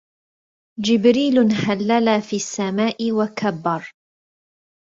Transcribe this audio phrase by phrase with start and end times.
[0.79, 3.93] جبريل هلل في السماء وكبر